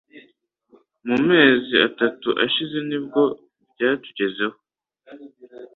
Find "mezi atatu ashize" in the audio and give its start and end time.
1.29-2.77